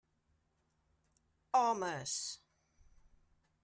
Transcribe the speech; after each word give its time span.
Homes! 1.53 2.17